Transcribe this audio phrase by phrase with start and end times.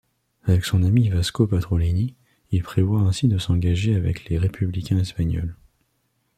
[0.45, 2.15] Avec son ami Vasco Pratolini,
[2.49, 5.55] il prévoit ainsi de s'engager avec les Républicains espagnols.